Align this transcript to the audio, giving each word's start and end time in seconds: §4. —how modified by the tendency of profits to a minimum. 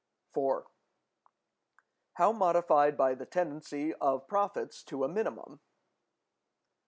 §4. 0.33 0.65
—how 2.13 2.31
modified 2.31 2.97
by 2.97 3.13
the 3.13 3.27
tendency 3.27 3.93
of 3.93 4.27
profits 4.27 4.81
to 4.83 5.03
a 5.03 5.07
minimum. 5.07 5.59